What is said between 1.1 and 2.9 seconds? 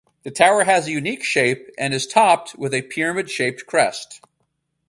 shape and is topped with a